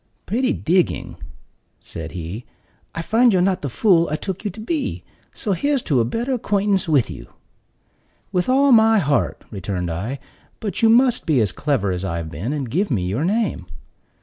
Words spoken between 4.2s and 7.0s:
you to be; so here's to a better acquaintance